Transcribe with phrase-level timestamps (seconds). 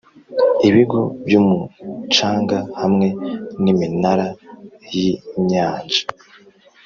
[0.67, 3.07] ibigo byumucanga hamwe
[3.63, 4.27] niminara
[4.93, 6.01] yinyanja